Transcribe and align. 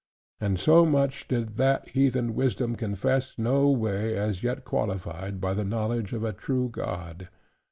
And 0.39 0.59
so 0.59 0.83
much 0.83 1.27
did 1.27 1.57
that 1.57 1.89
heathen 1.89 2.33
wisdom 2.33 2.75
confess, 2.75 3.35
no 3.37 3.69
way 3.69 4.17
as 4.17 4.41
yet 4.41 4.65
qualified 4.65 5.39
by 5.39 5.53
the 5.53 5.63
knowledge 5.63 6.11
of 6.11 6.23
a 6.23 6.33
true 6.33 6.69
God. 6.69 7.29